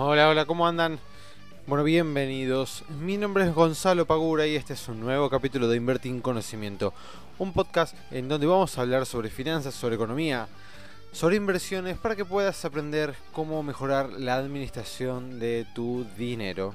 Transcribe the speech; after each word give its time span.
Hola, 0.00 0.28
hola, 0.28 0.44
¿cómo 0.44 0.64
andan? 0.64 1.00
Bueno, 1.66 1.82
bienvenidos. 1.82 2.84
Mi 3.00 3.16
nombre 3.16 3.42
es 3.42 3.52
Gonzalo 3.52 4.06
Pagura 4.06 4.46
y 4.46 4.54
este 4.54 4.74
es 4.74 4.86
un 4.86 5.00
nuevo 5.00 5.28
capítulo 5.28 5.66
de 5.66 5.76
Invertir 5.76 6.12
en 6.12 6.20
Conocimiento, 6.20 6.94
un 7.40 7.52
podcast 7.52 7.96
en 8.12 8.28
donde 8.28 8.46
vamos 8.46 8.78
a 8.78 8.82
hablar 8.82 9.06
sobre 9.06 9.28
finanzas, 9.28 9.74
sobre 9.74 9.96
economía, 9.96 10.46
sobre 11.10 11.34
inversiones 11.34 11.98
para 11.98 12.14
que 12.14 12.24
puedas 12.24 12.64
aprender 12.64 13.16
cómo 13.32 13.60
mejorar 13.64 14.10
la 14.10 14.36
administración 14.36 15.40
de 15.40 15.66
tu 15.74 16.06
dinero. 16.16 16.72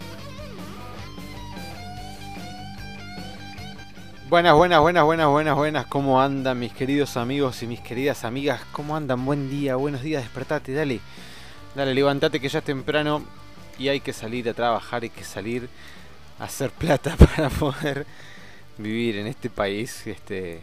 Buenas, 4.28 4.54
buenas, 4.54 4.82
buenas, 4.82 5.06
buenas, 5.06 5.28
buenas, 5.30 5.56
buenas. 5.56 5.86
¿Cómo 5.86 6.22
andan 6.22 6.60
mis 6.60 6.74
queridos 6.74 7.16
amigos 7.16 7.64
y 7.64 7.68
mis 7.68 7.80
queridas 7.80 8.26
amigas? 8.26 8.60
¿Cómo 8.74 8.98
andan? 8.98 9.26
Buen 9.26 9.50
día, 9.50 9.78
buenos 9.78 10.02
días, 10.02 10.24
despertate, 10.24 10.74
dale. 10.74 11.00
Dale, 11.76 11.96
levántate 11.96 12.40
que 12.40 12.50
ya 12.50 12.60
es 12.60 12.66
temprano 12.66 13.24
y 13.80 13.88
hay 13.88 14.00
que 14.00 14.14
salir 14.14 14.48
a 14.48 14.54
trabajar, 14.54 15.02
hay 15.02 15.10
que 15.10 15.24
salir 15.24 15.70
a 16.40 16.44
hacer 16.44 16.70
plata 16.70 17.16
para 17.36 17.50
poder 17.50 18.06
vivir 18.78 19.18
en 19.18 19.28
este 19.28 19.50
país 19.50 20.06
este 20.06 20.62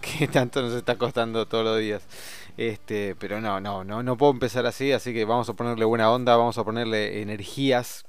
que 0.00 0.28
tanto 0.32 0.62
nos 0.62 0.72
está 0.74 0.96
costando 0.96 1.46
todos 1.46 1.64
los 1.64 1.78
días. 1.78 2.02
Este, 2.56 3.14
pero 3.16 3.40
no, 3.40 3.60
no, 3.60 3.84
no, 3.84 4.02
no 4.02 4.16
puedo 4.16 4.32
empezar 4.32 4.66
así, 4.66 4.90
así 4.90 5.12
que 5.12 5.24
vamos 5.24 5.48
a 5.48 5.54
ponerle 5.54 5.84
buena 5.84 6.10
onda, 6.10 6.36
vamos 6.36 6.58
a 6.58 6.64
ponerle 6.64 7.20
energías 7.20 8.04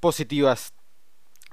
positivas 0.00 0.74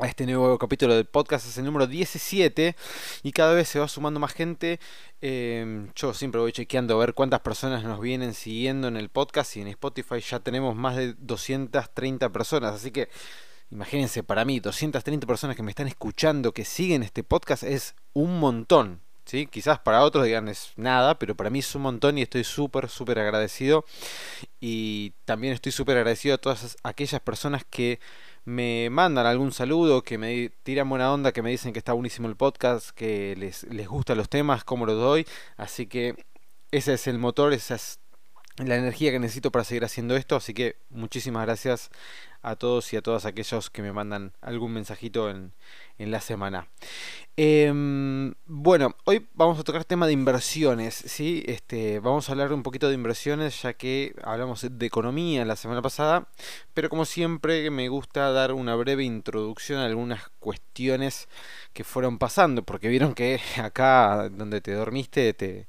este 0.05 0.25
nuevo 0.25 0.57
capítulo 0.57 0.95
del 0.95 1.05
podcast. 1.05 1.47
Es 1.47 1.57
el 1.57 1.65
número 1.65 1.87
17 1.87 2.75
y 3.23 3.31
cada 3.31 3.53
vez 3.53 3.69
se 3.69 3.79
va 3.79 3.87
sumando 3.87 4.19
más 4.19 4.33
gente. 4.33 4.79
Em, 5.21 5.89
yo 5.95 6.13
siempre 6.13 6.41
voy 6.41 6.51
chequeando 6.51 6.95
a 6.95 6.99
ver 6.99 7.13
cuántas 7.13 7.41
personas 7.41 7.83
nos 7.83 7.99
vienen 8.01 8.33
siguiendo 8.33 8.87
en 8.87 8.97
el 8.97 9.09
podcast 9.09 9.55
y 9.57 9.61
en 9.61 9.67
Spotify 9.67 10.19
ya 10.19 10.39
tenemos 10.39 10.75
más 10.75 10.95
de 10.95 11.13
230 11.13 12.29
personas. 12.29 12.73
Así 12.73 12.91
que 12.91 13.09
imagínense, 13.69 14.23
para 14.23 14.45
mí 14.45 14.59
230 14.59 15.27
personas 15.27 15.55
que 15.55 15.63
me 15.63 15.71
están 15.71 15.87
escuchando, 15.87 16.51
que 16.53 16.65
siguen 16.65 17.03
este 17.03 17.23
podcast, 17.23 17.63
es 17.63 17.95
un 18.13 18.39
montón. 18.39 19.01
¿Sí? 19.23 19.45
Quizás 19.45 19.79
para 19.79 20.03
otros 20.03 20.25
digan 20.25 20.49
es 20.49 20.73
nada, 20.75 21.17
pero 21.19 21.35
para 21.35 21.51
mí 21.51 21.59
es 21.59 21.75
un 21.75 21.83
montón 21.83 22.17
y 22.17 22.23
estoy 22.23 22.43
súper, 22.43 22.89
súper 22.89 23.19
agradecido. 23.19 23.85
Y 24.59 25.13
también 25.25 25.53
estoy 25.53 25.71
súper 25.71 25.97
agradecido 25.97 26.35
a 26.35 26.37
todas 26.39 26.75
aquellas 26.83 27.21
personas 27.21 27.63
que 27.63 27.99
me 28.45 28.89
mandan 28.89 29.25
algún 29.25 29.51
saludo, 29.51 30.03
que 30.03 30.17
me 30.17 30.49
tiran 30.63 30.89
buena 30.89 31.13
onda, 31.13 31.31
que 31.31 31.41
me 31.41 31.51
dicen 31.51 31.73
que 31.73 31.79
está 31.79 31.93
buenísimo 31.93 32.27
el 32.27 32.35
podcast, 32.35 32.89
que 32.91 33.35
les, 33.37 33.63
les 33.63 33.87
gustan 33.87 34.17
los 34.17 34.29
temas, 34.29 34.63
cómo 34.63 34.85
lo 34.85 34.95
doy. 34.95 35.27
Así 35.57 35.85
que 35.87 36.15
ese 36.71 36.93
es 36.93 37.07
el 37.07 37.19
motor, 37.19 37.53
esa 37.53 37.75
es 37.75 37.99
la 38.57 38.75
energía 38.75 39.11
que 39.11 39.19
necesito 39.19 39.51
para 39.51 39.65
seguir 39.65 39.85
haciendo 39.85 40.15
esto. 40.15 40.35
Así 40.35 40.53
que 40.53 40.77
muchísimas 40.89 41.45
gracias 41.45 41.89
a 42.41 42.55
todos 42.55 42.91
y 42.93 42.97
a 42.97 43.01
todas 43.01 43.25
aquellos 43.25 43.69
que 43.69 43.81
me 43.81 43.93
mandan 43.93 44.33
algún 44.41 44.73
mensajito 44.73 45.29
en, 45.29 45.53
en 45.97 46.11
la 46.11 46.21
semana. 46.21 46.67
Em, 47.37 48.33
bueno, 48.45 48.95
hoy 49.05 49.27
vamos 49.33 49.59
a 49.59 49.63
tocar 49.63 49.85
tema 49.85 50.05
de 50.05 50.13
inversiones, 50.13 50.93
¿sí? 50.95 51.43
Este, 51.47 51.99
vamos 51.99 52.27
a 52.27 52.33
hablar 52.33 52.51
un 52.53 52.63
poquito 52.63 52.87
de 52.89 52.95
inversiones 52.95 53.61
ya 53.61 53.73
que 53.73 54.13
hablamos 54.23 54.65
de 54.69 54.85
economía 54.85 55.45
la 55.45 55.55
semana 55.55 55.81
pasada, 55.81 56.27
pero 56.73 56.89
como 56.89 57.05
siempre 57.05 57.69
me 57.71 57.87
gusta 57.89 58.31
dar 58.31 58.53
una 58.53 58.75
breve 58.75 59.03
introducción 59.03 59.79
a 59.79 59.85
algunas 59.85 60.29
cuestiones 60.39 61.27
que 61.73 61.83
fueron 61.83 62.17
pasando, 62.17 62.63
porque 62.63 62.89
vieron 62.89 63.13
que 63.13 63.39
acá 63.63 64.29
donde 64.29 64.61
te 64.61 64.73
dormiste 64.73 65.33
te, 65.33 65.67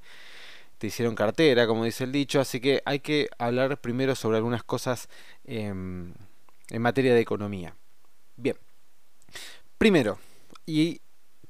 te 0.78 0.87
hicieron 0.88 1.15
cartera, 1.15 1.66
como 1.66 1.84
dice 1.84 2.05
el 2.05 2.12
dicho, 2.12 2.41
así 2.41 2.61
que 2.61 2.82
hay 2.84 3.00
que 3.00 3.28
hablar 3.38 3.81
primero 3.81 4.15
sobre 4.16 4.38
algunas 4.38 4.65
cosas 4.65 5.09
em, 5.44 6.12
en 6.72 6.83
materia 6.83 7.15
de 7.15 7.21
economía. 7.21 7.77
Bien, 8.37 8.56
primero, 9.78 10.19
y 10.65 11.00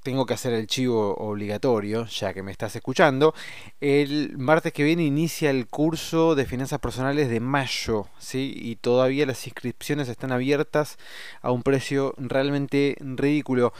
tengo 0.02 0.26
que 0.26 0.34
hacer 0.34 0.52
el 0.52 0.66
chivo 0.66 1.14
obligatorio, 1.14 2.06
ya 2.06 2.34
que 2.34 2.42
me 2.42 2.50
estás 2.50 2.74
escuchando. 2.74 3.34
El 3.80 4.36
martes 4.36 4.72
que 4.72 4.82
viene 4.82 5.04
inicia 5.04 5.50
el 5.50 5.68
curso 5.68 6.34
de 6.34 6.44
finanzas 6.44 6.80
personales 6.80 7.30
de 7.30 7.38
mayo, 7.38 8.08
¿sí? 8.18 8.52
Y 8.56 8.76
todavía 8.76 9.26
las 9.26 9.46
inscripciones 9.46 10.08
están 10.08 10.32
abiertas 10.32 10.98
a 11.40 11.52
un 11.52 11.62
precio 11.62 12.14
realmente 12.18 12.96
ridículo 12.98 13.72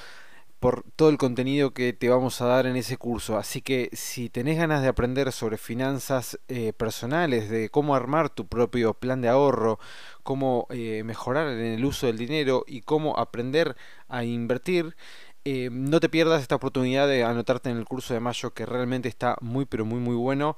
por 0.63 0.85
todo 0.97 1.11
el 1.11 1.19
contenido 1.19 1.75
que 1.75 1.93
te 1.93 2.09
vamos 2.09 2.41
a 2.41 2.47
dar 2.47 2.67
en 2.67 2.77
ese 2.77 2.97
curso. 2.97 3.37
Así 3.37 3.61
que 3.63 3.91
si 3.93 4.31
tenés 4.31 4.57
ganas 4.59 4.81
de 4.81 4.89
aprender 4.89 5.33
sobre 5.33 5.59
finanzas 5.59 6.39
eh, 6.49 6.73
personales, 6.73 7.51
de 7.51 7.69
cómo 7.69 7.97
armar 7.97 8.31
tu 8.31 8.47
propio 8.47 8.95
plan 8.95 9.21
de 9.21 9.29
ahorro, 9.29 9.81
cómo 10.23 10.69
eh, 10.71 11.03
mejorar 11.05 11.49
en 11.49 11.59
el 11.59 11.85
uso 11.85 12.07
del 12.07 12.17
dinero 12.17 12.65
y 12.69 12.83
cómo 12.83 13.19
aprender 13.19 13.77
a 14.09 14.23
invertir, 14.25 14.97
eh, 15.45 15.69
no 15.73 15.99
te 15.99 16.09
pierdas 16.09 16.43
esta 16.43 16.55
oportunidad 16.55 17.09
de 17.09 17.25
anotarte 17.25 17.69
en 17.69 17.77
el 17.79 17.85
curso 17.85 18.15
de 18.15 18.21
mayo 18.21 18.55
que 18.55 18.65
realmente 18.65 19.09
está 19.09 19.37
muy 19.41 19.67
pero 19.67 19.85
muy 19.85 19.99
muy 19.99 20.15
bueno. 20.15 20.57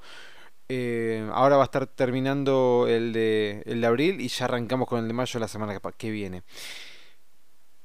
Eh, 0.69 1.27
ahora 1.33 1.57
va 1.57 1.63
a 1.63 1.65
estar 1.65 1.87
terminando 1.87 2.85
el 2.87 3.13
de, 3.13 3.63
el 3.65 3.81
de 3.81 3.87
abril 3.87 4.21
y 4.21 4.27
ya 4.29 4.45
arrancamos 4.45 4.87
con 4.87 4.99
el 4.99 5.07
de 5.07 5.13
mayo 5.13 5.39
la 5.39 5.47
semana 5.47 5.79
que 5.97 6.11
viene. 6.11 6.43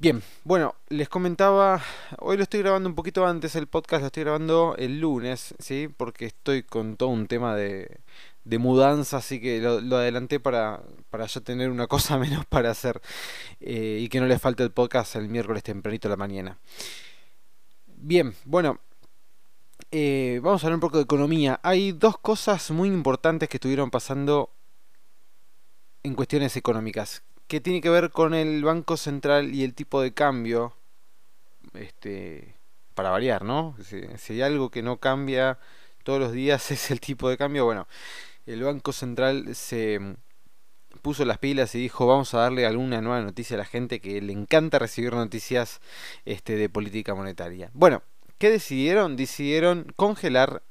Bien, 0.01 0.23
bueno, 0.45 0.77
les 0.89 1.11
comentaba, 1.11 1.83
hoy 2.21 2.39
lo 2.39 2.45
estoy 2.45 2.61
grabando 2.61 2.89
un 2.89 2.95
poquito 2.95 3.27
antes, 3.27 3.55
el 3.55 3.67
podcast 3.67 4.01
lo 4.01 4.07
estoy 4.07 4.23
grabando 4.23 4.75
el 4.79 4.99
lunes, 4.99 5.55
¿sí? 5.59 5.91
Porque 5.95 6.25
estoy 6.25 6.63
con 6.63 6.97
todo 6.97 7.11
un 7.11 7.27
tema 7.27 7.55
de, 7.55 8.01
mudanza, 8.59 9.19
así 9.19 9.43
que 9.43 9.61
lo, 9.61 9.97
adelanté 9.99 10.41
para, 10.41 10.83
para 11.11 11.27
ya 11.27 11.43
tener 11.43 11.69
una 11.69 11.87
cosa 11.87 12.17
menos 12.17 12.47
para 12.47 12.71
hacer 12.71 13.03
eh, 13.61 13.99
y 14.01 14.09
que 14.09 14.21
no 14.21 14.27
le 14.27 14.39
falte 14.39 14.63
el 14.63 14.71
podcast 14.71 15.17
el 15.17 15.29
miércoles 15.29 15.63
tempranito 15.63 16.09
de 16.09 16.13
la 16.15 16.17
mañana. 16.17 16.59
Bien, 17.87 18.35
bueno, 18.47 18.81
eh, 19.91 20.41
vamos 20.43 20.65
a 20.65 20.67
hablar 20.67 20.77
un 20.77 20.81
poco 20.81 20.97
de 20.97 21.03
economía. 21.03 21.61
Hay 21.63 21.93
dos 21.93 22.17
cosas 22.17 22.71
muy 22.71 22.89
importantes 22.89 23.51
que 23.51 23.59
estuvieron 23.59 23.91
pasando 23.91 24.49
en 26.03 26.15
cuestiones 26.15 26.57
económicas 26.57 27.23
que 27.51 27.61
tiene 27.61 27.81
que 27.81 27.91
ver 27.91 28.13
con 28.13 28.33
el 28.33 28.63
Banco 28.63 28.97
Central 28.97 29.53
y 29.53 29.65
el 29.65 29.75
tipo 29.75 30.01
de 30.01 30.15
cambio. 30.15 30.73
Este, 31.75 32.55
para 32.95 33.11
variar, 33.11 33.45
¿no? 33.45 33.75
Si, 33.83 34.33
hay 34.33 34.43
algo 34.43 34.71
que 34.71 34.83
no 34.83 34.99
cambia 34.99 35.59
todos 36.05 36.21
los 36.21 36.31
días 36.31 36.71
es 36.71 36.93
el 36.93 37.01
tipo 37.01 37.29
de 37.29 37.37
cambio. 37.37 37.65
Bueno, 37.65 37.89
el 38.47 38.63
Banco 38.63 38.93
Central 38.93 39.57
se 39.57 40.01
puso 41.03 41.25
las 41.25 41.39
pilas 41.39 41.75
y 41.75 41.81
dijo 41.81 42.07
vamos 42.07 42.33
a 42.35 42.39
darle 42.39 42.67
alguna 42.67 43.01
nueva 43.01 43.21
noticia 43.21 43.57
a 43.57 43.59
la 43.59 43.65
gente 43.65 44.01
que 44.01 44.23
le 44.23 44.33
encanta 44.33 44.79
recibir 44.79 45.13
noticias 45.13 45.81
este, 46.25 46.55
de 46.55 46.69
política 46.69 47.17
monetaria. 47.17 47.71
Bueno, 47.75 48.05
¿qué 48.39 48.49
decidieron? 48.49 49.17
Decidieron 49.17 49.93
congelar 49.97 50.63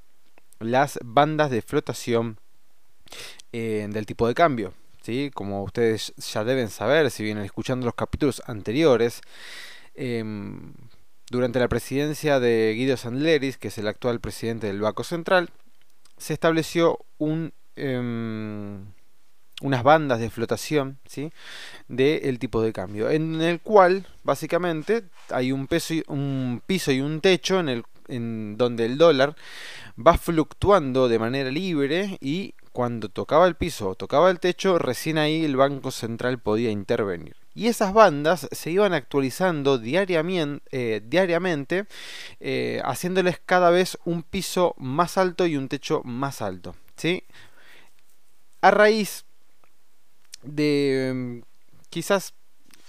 las 0.59 0.97
bandas 1.03 1.51
de 1.51 1.61
flotación 1.61 2.39
eh, 3.51 3.85
del 3.91 4.05
tipo 4.05 4.29
de 4.29 4.33
cambio. 4.33 4.73
Como 5.33 5.63
ustedes 5.63 6.13
ya 6.17 6.43
deben 6.43 6.69
saber, 6.69 7.09
si 7.09 7.23
vienen 7.23 7.43
escuchando 7.43 7.85
los 7.85 7.95
capítulos 7.95 8.43
anteriores, 8.45 9.21
em, 9.95 10.73
durante 11.31 11.59
la 11.59 11.67
presidencia 11.67 12.39
de 12.39 12.73
Guido 12.75 12.97
Sandleris, 12.97 13.57
que 13.57 13.69
es 13.69 13.77
el 13.77 13.87
actual 13.87 14.19
presidente 14.19 14.67
del 14.67 14.81
Banco 14.81 15.03
Central, 15.03 15.49
se 16.17 16.33
estableció 16.33 16.99
em, 17.75 18.85
unas 19.61 19.83
bandas 19.83 20.19
de 20.19 20.29
flotación 20.29 20.99
¿sí? 21.05 21.31
del 21.87 22.39
tipo 22.39 22.61
de 22.61 22.73
cambio, 22.73 23.09
en 23.09 23.41
el 23.41 23.59
cual 23.61 24.05
básicamente 24.23 25.03
hay 25.29 25.51
un, 25.51 25.67
piso 25.67 26.91
y 26.91 27.01
un 27.01 27.21
techo 27.21 27.59
en, 27.59 27.69
el, 27.69 27.83
donde 28.57 28.85
el 28.85 28.97
dólar 28.97 29.35
va 29.97 30.17
fluctuando 30.17 31.07
de 31.07 31.19
manera 31.19 31.51
libre 31.51 32.17
y 32.21 32.53
cuando 32.79 33.09
tocaba 33.09 33.45
el 33.45 33.55
piso 33.55 33.89
o 33.89 33.95
tocaba 33.95 34.31
el 34.31 34.39
techo, 34.39 34.79
recién 34.79 35.17
ahí 35.17 35.43
el 35.43 35.57
Banco 35.57 35.91
Central 35.91 36.39
podía 36.39 36.71
intervenir. 36.71 37.35
Y 37.53 37.67
esas 37.67 37.91
bandas 37.91 38.47
se 38.53 38.71
iban 38.71 38.93
actualizando 38.93 39.77
diariamente, 39.77 40.63
eh, 40.71 41.01
diariamente 41.05 41.87
eh, 42.39 42.81
haciéndoles 42.85 43.41
cada 43.45 43.69
vez 43.69 43.97
un 44.05 44.23
piso 44.23 44.75
más 44.77 45.17
alto 45.17 45.45
y 45.45 45.57
un 45.57 45.67
techo 45.67 46.03
más 46.05 46.41
alto. 46.41 46.73
¿sí? 46.95 47.25
A 48.61 48.71
raíz 48.71 49.25
de 50.43 51.11
mm, 51.13 51.39
quizás 51.89 52.33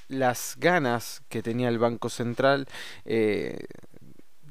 las 0.07 0.55
ganas 0.57 1.23
que 1.29 1.43
tenía 1.43 1.69
el 1.69 1.81
Banco 1.81 2.11
Central 2.11 2.69
eh, 3.05 3.59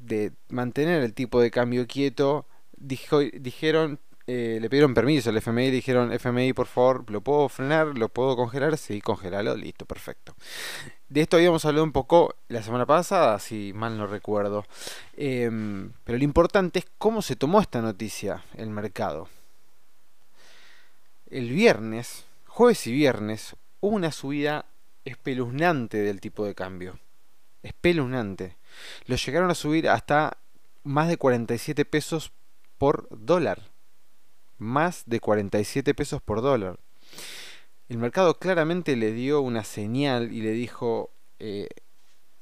de 0.02 0.32
mantener 0.50 1.02
el 1.02 1.14
tipo 1.14 1.40
de 1.40 1.50
cambio 1.50 1.86
quieto, 1.86 2.46
dijeron 2.76 4.00
eh, 4.26 4.58
le 4.60 4.70
pidieron 4.70 4.94
permiso 4.94 5.30
al 5.30 5.36
FMI, 5.36 5.70
dijeron, 5.70 6.12
FMI, 6.12 6.52
por 6.52 6.66
favor, 6.66 7.10
¿lo 7.10 7.20
puedo 7.20 7.48
frenar? 7.48 7.98
¿Lo 7.98 8.08
puedo 8.08 8.36
congelar? 8.36 8.76
Sí, 8.76 9.00
congelalo, 9.00 9.56
listo, 9.56 9.86
perfecto. 9.86 10.34
De 11.08 11.22
esto 11.22 11.36
habíamos 11.36 11.64
hablado 11.64 11.84
un 11.84 11.92
poco 11.92 12.36
la 12.48 12.62
semana 12.62 12.86
pasada, 12.86 13.38
si 13.38 13.72
mal 13.74 13.98
no 13.98 14.06
recuerdo. 14.06 14.64
Em, 15.16 15.92
pero 16.04 16.18
lo 16.18 16.24
importante 16.24 16.80
es 16.80 16.86
cómo 16.98 17.22
se 17.22 17.36
tomó 17.36 17.60
esta 17.60 17.80
noticia 17.80 18.44
el 18.56 18.70
mercado. 18.70 19.28
El 21.30 21.50
viernes, 21.50 22.24
jueves 22.46 22.86
y 22.86 22.92
viernes, 22.92 23.56
hubo 23.80 23.96
una 23.96 24.12
subida 24.12 24.66
espeluznante 25.04 25.98
del 25.98 26.20
tipo 26.20 26.44
de 26.44 26.54
cambio. 26.54 26.98
Espeluznante. 27.62 28.56
Lo 29.06 29.16
llegaron 29.16 29.50
a 29.50 29.54
subir 29.54 29.88
hasta 29.88 30.36
más 30.84 31.08
de 31.08 31.16
47 31.16 31.84
pesos 31.84 32.32
por 32.78 33.08
dólar. 33.10 33.69
Más 34.60 35.02
de 35.06 35.18
47 35.18 35.94
pesos 35.94 36.22
por 36.22 36.42
dólar. 36.42 36.78
El 37.88 37.98
mercado 37.98 38.38
claramente 38.38 38.94
le 38.94 39.10
dio 39.10 39.40
una 39.40 39.64
señal 39.64 40.32
y 40.32 40.42
le 40.42 40.52
dijo, 40.52 41.10
eh, 41.40 41.66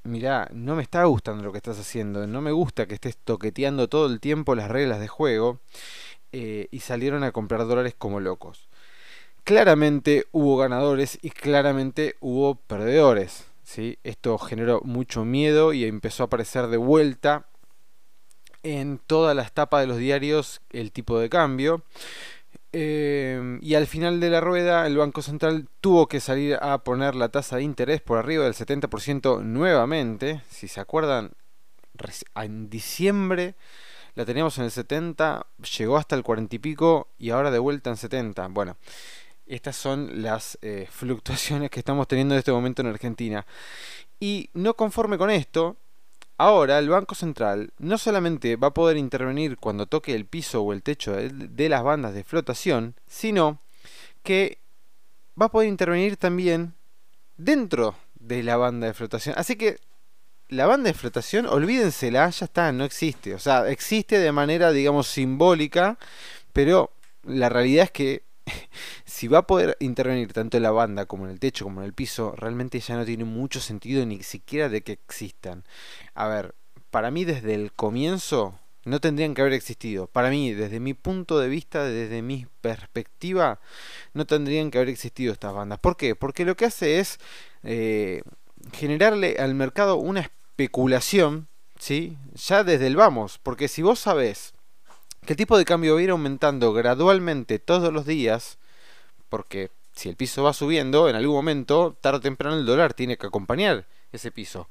mirá, 0.03 0.49
no 0.53 0.76
me 0.76 0.82
está 0.82 1.05
gustando 1.05 1.43
lo 1.43 1.53
que 1.53 1.59
estás 1.59 1.79
haciendo, 1.79 2.26
no 2.26 2.43
me 2.43 2.53
gusta 2.53 2.87
que 2.87 2.94
estés 2.94 3.17
toqueteando 3.17 3.88
todo 3.88 4.06
el 4.06 4.20
tiempo 4.20 4.55
las 4.55 4.69
reglas 4.69 5.00
de 5.00 5.09
juego, 5.09 5.61
eh, 6.32 6.69
y 6.70 6.81
salieron 6.81 7.25
a 7.25 7.32
comprar 7.32 7.67
dólares 7.67 7.94
como 7.97 8.21
locos. 8.21 8.69
Claramente 9.44 10.26
hubo 10.32 10.59
ganadores 10.59 11.19
y 11.23 11.31
claramente 11.31 12.17
hubo 12.21 12.56
perdedores. 12.56 13.47
¿sí? 13.62 13.99
Esto 14.05 14.37
generó 14.37 14.82
mucho 14.82 15.25
miedo 15.25 15.73
y 15.73 15.85
empezó 15.85 16.25
a 16.25 16.26
aparecer 16.26 16.67
de 16.67 16.76
vuelta 16.76 17.47
en 18.62 18.99
todas 19.06 19.34
las 19.37 19.52
tapas 19.52 19.81
de 19.82 19.87
los 19.87 19.99
diarios 19.99 20.60
el 20.70 20.93
tipo 20.93 21.19
de 21.19 21.28
cambio. 21.28 21.82
Eh, 22.72 23.58
y 23.62 23.75
al 23.75 23.87
final 23.87 24.20
de 24.20 24.28
la 24.28 24.43
rueda 24.43 24.87
el 24.87 24.96
Banco 24.96 25.22
Central 25.22 25.69
tuvo 25.81 26.06
que 26.06 26.20
salir 26.20 26.58
a 26.60 26.84
poner 26.84 27.14
la 27.14 27.31
tasa 27.31 27.56
de 27.56 27.62
interés 27.62 28.02
por 28.02 28.19
arriba 28.19 28.44
del 28.44 28.55
70% 28.55 29.43
nuevamente. 29.43 30.43
Si 30.50 30.69
se 30.69 30.81
acuerdan, 30.81 31.32
en 32.34 32.70
diciembre 32.70 33.55
la 34.14 34.25
teníamos 34.25 34.58
en 34.58 34.64
el 34.64 34.72
70, 34.72 35.46
llegó 35.78 35.96
hasta 35.96 36.16
el 36.16 36.25
40 36.25 36.56
y 36.56 36.58
pico 36.58 37.08
y 37.19 37.31
ahora 37.31 37.52
de 37.52 37.61
vuelta 37.61 37.90
en 37.90 37.96
70. 37.96 38.49
Bueno, 38.49 38.76
estas 39.46 39.76
son 39.76 40.22
las 40.22 40.58
eh, 40.61 40.88
fluctuaciones 40.90 41.70
que 41.70 41.78
estamos 41.78 42.08
teniendo 42.08 42.34
en 42.34 42.40
este 42.40 42.52
momento 42.52 42.82
en 42.82 42.88
Argentina. 42.88 43.46
Y 44.20 44.50
no 44.54 44.75
conforme 44.75 45.19
con 45.19 45.31
esto, 45.31 45.76
Ahora 46.40 46.79
el 46.79 46.88
Banco 46.88 47.17
Central 47.17 47.73
no 47.79 47.99
solamente 47.99 48.55
va 48.55 48.69
a 48.69 48.75
poder 48.75 48.96
intervenir 48.96 49.58
cuando 49.58 49.87
toque 49.87 50.14
el 50.14 50.25
piso 50.25 50.62
o 50.62 50.73
el 50.73 50.85
techo 50.85 51.12
de, 51.12 51.69
las 51.69 51.82
bandas 51.82 52.14
de 52.14 52.23
flotación, 52.23 52.94
sino 53.08 53.58
que 54.23 54.58
va 55.40 55.46
a 55.46 55.50
poder 55.50 55.69
intervenir 55.69 56.17
también 56.17 56.75
dentro 57.37 57.96
de 58.14 58.44
la 58.44 58.56
banda 58.56 58.87
de 58.87 58.94
flotación. 58.94 59.35
Así 59.37 59.56
que 59.56 59.81
la 60.49 60.67
banda 60.67 60.87
de 60.87 60.94
flotación, 60.94 61.46
olvídensela, 61.46 62.31
ya 62.31 62.44
está, 62.44 62.70
no 62.70 62.85
existe. 62.85 63.35
O 63.35 63.40
sea, 63.40 63.69
existe 63.69 64.20
de 64.20 64.31
manera, 64.31 64.70
digamos, 64.70 65.08
simbólica, 65.08 65.99
pero 66.52 66.93
la 67.25 67.49
realidad 67.49 67.87
es 67.87 67.90
que 67.90 68.23
si 69.05 69.29
va 69.29 69.39
a 69.39 69.47
poder 69.47 69.77
intervenir 69.81 70.33
tanto 70.33 70.56
en 70.56 70.62
la 70.62 70.71
banda 70.71 71.06
como 71.06 71.25
en 71.25 71.33
el 71.33 71.41
techo 71.41 71.65
como 71.65 71.81
en 71.81 71.87
el 71.87 71.93
piso, 71.93 72.35
realmente 72.37 72.81
ya 72.81 72.97
no 72.97 73.05
tiene 73.05 73.25
mucho 73.25 73.61
sentido 73.61 74.05
ni 74.06 74.23
siquiera 74.23 74.69
de 74.69 74.83
que 74.83 74.93
existan. 74.93 75.65
A 76.15 76.29
ver, 76.29 76.55
para 76.91 77.11
mí 77.11 77.25
desde 77.25 77.55
el 77.55 77.73
comienzo 77.73 78.59
no 78.85 79.00
tendrían 79.00 79.35
que 79.35 79.43
haber 79.43 79.53
existido. 79.53 80.06
Para 80.06 80.31
mí, 80.31 80.53
desde 80.53 80.81
mi 80.81 80.95
punto 80.95 81.39
de 81.39 81.49
vista, 81.49 81.85
desde 81.85 82.23
mi 82.23 82.47
perspectiva, 82.61 83.61
no 84.15 84.27
tendrían 84.27 84.71
que 84.71 84.79
haber 84.79 84.89
existido 84.89 85.33
estas 85.33 85.53
bandas. 85.53 85.79
¿Por 85.79 85.97
qué? 85.97 86.17
Porque 86.17 86.45
lo 86.45 86.56
que 86.56 86.65
hace 86.65 86.99
es 86.99 87.19
eh, 87.62 88.23
generarle 88.73 89.37
al 89.39 89.55
mercado 89.55 89.97
una 89.97 90.21
especulación, 90.21 91.49
¿sí? 91.79 92.17
Ya 92.35 92.65
desde 92.65 92.87
el 92.87 92.97
vamos. 92.97 93.39
Porque 93.39 93.69
si 93.69 93.83
vos 93.83 93.99
sabés 93.99 94.55
que 95.28 95.34
el 95.34 95.36
tipo 95.36 95.58
de 95.58 95.66
cambio 95.66 95.92
va 95.92 96.00
a 96.00 96.02
ir 96.02 96.08
aumentando 96.08 96.72
gradualmente 96.72 97.58
todos 97.58 97.92
los 97.92 98.06
días, 98.06 98.56
porque 99.28 99.70
si 99.92 100.08
el 100.08 100.16
piso 100.16 100.42
va 100.42 100.54
subiendo, 100.54 101.10
en 101.10 101.16
algún 101.16 101.36
momento, 101.36 101.98
tarde 102.00 102.16
o 102.16 102.20
temprano 102.22 102.56
el 102.56 102.64
dólar 102.64 102.94
tiene 102.94 103.19
que 103.19 103.26
acompañar 103.26 103.84
ese 104.10 104.30
piso. 104.30 104.70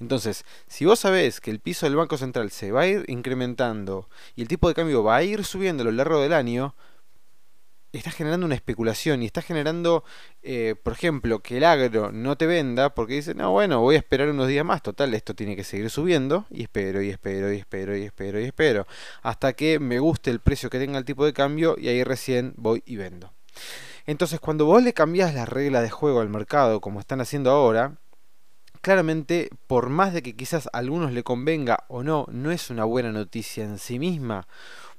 Entonces, 0.00 0.44
si 0.66 0.84
vos 0.84 0.98
sabés 0.98 1.40
que 1.40 1.52
el 1.52 1.60
piso 1.60 1.86
del 1.86 1.94
Banco 1.94 2.18
Central 2.18 2.50
se 2.50 2.72
va 2.72 2.80
a 2.80 2.86
ir 2.88 3.04
incrementando 3.06 4.08
y 4.34 4.42
el 4.42 4.48
tipo 4.48 4.66
de 4.66 4.74
cambio 4.74 5.04
va 5.04 5.14
a 5.14 5.22
ir 5.22 5.44
subiendo 5.44 5.84
a 5.84 5.86
lo 5.86 5.92
largo 5.92 6.20
del 6.20 6.32
año, 6.32 6.74
está 7.98 8.10
generando 8.10 8.46
una 8.46 8.54
especulación 8.54 9.22
y 9.22 9.26
está 9.26 9.42
generando, 9.42 10.04
eh, 10.42 10.74
por 10.82 10.92
ejemplo, 10.92 11.40
que 11.40 11.58
el 11.58 11.64
agro 11.64 12.12
no 12.12 12.36
te 12.36 12.46
venda 12.46 12.94
porque 12.94 13.14
dice, 13.14 13.34
no, 13.34 13.52
bueno, 13.52 13.80
voy 13.80 13.94
a 13.94 13.98
esperar 13.98 14.28
unos 14.28 14.48
días 14.48 14.64
más, 14.64 14.82
total, 14.82 15.14
esto 15.14 15.34
tiene 15.34 15.56
que 15.56 15.64
seguir 15.64 15.90
subiendo 15.90 16.46
y 16.50 16.62
espero 16.62 17.02
y 17.02 17.10
espero 17.10 17.52
y 17.52 17.58
espero 17.58 17.96
y 17.96 18.02
espero 18.02 18.40
y 18.40 18.44
espero 18.44 18.86
hasta 19.22 19.52
que 19.52 19.78
me 19.78 19.98
guste 19.98 20.30
el 20.30 20.40
precio 20.40 20.70
que 20.70 20.78
tenga 20.78 20.98
el 20.98 21.04
tipo 21.04 21.24
de 21.24 21.32
cambio 21.32 21.76
y 21.78 21.88
ahí 21.88 22.02
recién 22.04 22.54
voy 22.56 22.82
y 22.86 22.96
vendo. 22.96 23.32
Entonces, 24.06 24.40
cuando 24.40 24.66
vos 24.66 24.82
le 24.82 24.92
cambias 24.92 25.34
la 25.34 25.46
regla 25.46 25.80
de 25.80 25.90
juego 25.90 26.20
al 26.20 26.28
mercado 26.28 26.80
como 26.80 27.00
están 27.00 27.20
haciendo 27.20 27.50
ahora, 27.50 27.96
claramente, 28.84 29.48
por 29.66 29.88
más 29.88 30.12
de 30.12 30.22
que 30.22 30.36
quizás 30.36 30.66
a 30.66 30.78
algunos 30.78 31.12
le 31.12 31.22
convenga 31.22 31.84
o 31.88 32.02
no, 32.02 32.26
no 32.30 32.50
es 32.50 32.68
una 32.68 32.84
buena 32.84 33.12
noticia 33.12 33.64
en 33.64 33.78
sí 33.78 33.98
misma 33.98 34.46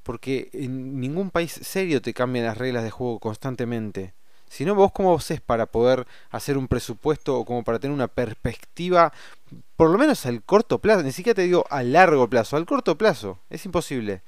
porque 0.05 0.49
en 0.53 0.99
ningún 0.99 1.31
país 1.31 1.51
serio 1.51 1.99
te 1.99 2.13
cambian 2.13 2.45
las 2.45 2.59
reglas 2.59 2.83
de 2.83 2.91
juego 2.91 3.19
constantemente. 3.19 4.13
Si 4.47 4.63
no, 4.63 4.75
vos 4.75 4.91
cómo 4.91 5.15
haces 5.15 5.41
para 5.41 5.65
poder 5.65 6.05
hacer 6.29 6.59
un 6.59 6.67
presupuesto 6.67 7.39
o 7.39 7.43
como 7.43 7.63
para 7.63 7.79
tener 7.79 7.93
una 7.93 8.07
perspectiva, 8.07 9.11
por 9.75 9.89
lo 9.89 9.97
menos 9.97 10.27
al 10.27 10.43
corto 10.43 10.77
plazo, 10.77 11.01
ni 11.01 11.11
siquiera 11.11 11.35
te 11.35 11.41
digo 11.41 11.65
a 11.71 11.81
largo 11.81 12.29
plazo, 12.29 12.55
al 12.55 12.67
corto 12.67 12.99
plazo, 12.99 13.39
es 13.49 13.65
imposible. 13.65 14.21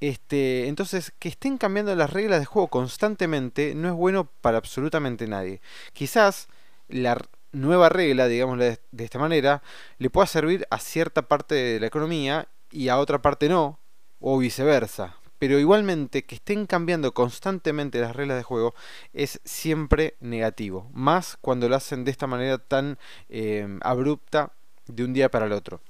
Este, 0.00 0.66
entonces, 0.66 1.12
que 1.20 1.28
estén 1.28 1.58
cambiando 1.58 1.94
las 1.94 2.12
reglas 2.12 2.40
de 2.40 2.46
juego 2.46 2.66
constantemente 2.66 3.76
no 3.76 3.86
es 3.86 3.94
bueno 3.94 4.28
para 4.40 4.58
absolutamente 4.58 5.28
nadie. 5.28 5.60
Quizás 5.92 6.48
la 6.88 7.16
nueva 7.52 7.88
regla, 7.88 8.26
digamos 8.26 8.58
de 8.58 8.80
esta 8.98 9.20
manera, 9.20 9.62
le 9.98 10.10
pueda 10.10 10.26
servir 10.26 10.66
a 10.70 10.80
cierta 10.80 11.22
parte 11.22 11.54
de 11.54 11.80
la 11.80 11.86
economía 11.86 12.48
y 12.72 12.88
a 12.88 12.98
otra 12.98 13.22
parte 13.22 13.48
no, 13.48 13.78
o 14.20 14.38
viceversa. 14.38 15.16
Pero 15.38 15.58
igualmente 15.58 16.24
que 16.24 16.34
estén 16.34 16.66
cambiando 16.66 17.14
constantemente 17.14 18.00
las 18.00 18.16
reglas 18.16 18.38
de 18.38 18.42
juego 18.42 18.74
es 19.12 19.40
siempre 19.44 20.16
negativo. 20.20 20.90
Más 20.92 21.36
cuando 21.40 21.68
lo 21.68 21.76
hacen 21.76 22.04
de 22.04 22.10
esta 22.10 22.26
manera 22.26 22.58
tan 22.58 22.98
eh, 23.28 23.78
abrupta 23.82 24.52
de 24.86 25.04
un 25.04 25.12
día 25.12 25.30
para 25.30 25.46
el 25.46 25.52
otro. 25.52 25.80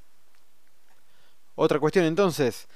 Otra 1.54 1.80
cuestión 1.80 2.04
entonces, 2.04 2.68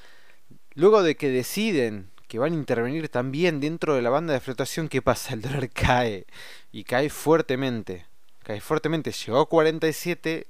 luego 0.74 1.02
de 1.02 1.16
que 1.16 1.28
deciden 1.28 2.10
que 2.26 2.38
van 2.38 2.52
a 2.54 2.56
intervenir 2.56 3.10
también 3.10 3.60
dentro 3.60 3.94
de 3.94 4.00
la 4.00 4.08
banda 4.08 4.32
de 4.32 4.40
flotación, 4.40 4.88
¿qué 4.88 5.02
pasa? 5.02 5.34
El 5.34 5.42
dólar 5.42 5.68
cae 5.74 6.26
y 6.72 6.84
cae 6.84 7.10
fuertemente. 7.10 8.06
Cae 8.42 8.60
fuertemente, 8.60 9.12
llegó 9.12 9.40
a 9.40 9.48
47, 9.48 10.46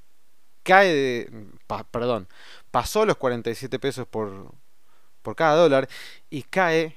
cae 0.62 0.94
de... 0.94 1.46
perdón, 1.90 2.28
pasó 2.70 3.04
los 3.04 3.16
47 3.16 3.78
pesos 3.80 4.06
por, 4.06 4.52
por 5.22 5.36
cada 5.36 5.56
dólar 5.56 5.88
y 6.30 6.42
cae 6.42 6.96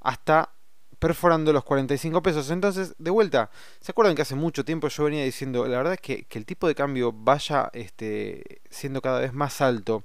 hasta 0.00 0.50
perforando 0.98 1.52
los 1.52 1.64
45 1.64 2.22
pesos. 2.22 2.50
Entonces, 2.50 2.94
de 2.98 3.10
vuelta, 3.10 3.50
¿se 3.80 3.92
acuerdan 3.92 4.14
que 4.14 4.22
hace 4.22 4.34
mucho 4.36 4.64
tiempo 4.64 4.88
yo 4.88 5.04
venía 5.04 5.24
diciendo, 5.24 5.66
la 5.66 5.78
verdad 5.78 5.94
es 5.94 6.00
que, 6.00 6.24
que 6.24 6.38
el 6.38 6.46
tipo 6.46 6.68
de 6.68 6.74
cambio 6.74 7.12
vaya 7.12 7.70
este, 7.72 8.60
siendo 8.70 9.00
cada 9.00 9.20
vez 9.20 9.32
más 9.32 9.60
alto 9.60 10.04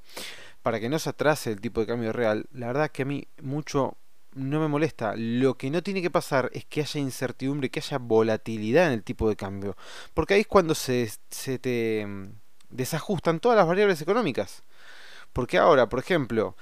para 0.63 0.79
que 0.79 0.89
no 0.89 0.97
se 0.97 1.09
atrase 1.09 1.51
el 1.51 1.61
tipo 1.61 1.81
de 1.81 1.87
cambio 1.87 2.13
real? 2.13 2.47
La 2.53 2.67
verdad 2.67 2.85
es 2.85 2.91
que 2.91 3.03
a 3.03 3.05
mí 3.05 3.27
mucho 3.41 3.97
no 4.35 4.59
me 4.59 4.67
molesta. 4.67 5.13
Lo 5.15 5.57
que 5.57 5.69
no 5.69 5.83
tiene 5.83 6.01
que 6.01 6.11
pasar 6.11 6.49
es 6.53 6.65
que 6.65 6.81
haya 6.81 6.99
incertidumbre, 6.99 7.69
que 7.69 7.79
haya 7.79 7.97
volatilidad 7.97 8.87
en 8.87 8.93
el 8.93 9.03
tipo 9.03 9.29
de 9.29 9.35
cambio. 9.35 9.75
Porque 10.13 10.35
ahí 10.35 10.41
es 10.41 10.47
cuando 10.47 10.75
se, 10.75 11.11
se 11.29 11.59
te 11.59 12.05
mm, 12.05 12.29
desajustan 12.69 13.39
todas 13.39 13.57
las 13.57 13.67
variables 13.67 14.01
económicas. 14.01 14.63
Porque 15.33 15.57
ahora, 15.57 15.89
por 15.89 15.99
ejemplo, 15.99 16.55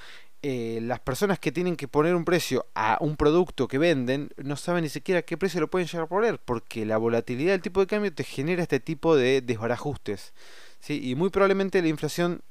eh, 0.45 0.79
las 0.81 0.99
personas 0.99 1.39
que 1.39 1.53
tienen 1.53 1.77
que 1.77 1.87
poner 1.87 2.15
un 2.15 2.25
precio 2.25 2.65
a 2.75 2.97
un 2.99 3.15
producto 3.15 3.69
que 3.69 3.77
venden 3.77 4.29
no 4.35 4.57
saben 4.57 4.83
ni 4.83 4.89
siquiera 4.89 5.21
qué 5.21 5.37
precio 5.37 5.61
lo 5.61 5.69
pueden 5.69 5.87
llegar 5.87 6.03
a 6.03 6.09
poner 6.09 6.37
porque 6.37 6.85
la 6.85 6.97
volatilidad 6.97 7.53
del 7.53 7.61
tipo 7.61 7.79
de 7.79 7.87
cambio 7.87 8.13
te 8.13 8.25
genera 8.25 8.61
este 8.61 8.81
tipo 8.81 9.15
de 9.15 9.39
desbarajustes 9.39 10.33
¿sí? 10.81 10.99
y 11.01 11.15
muy 11.15 11.29
probablemente 11.29 11.81
la 11.81 11.87
inflación 11.87 12.41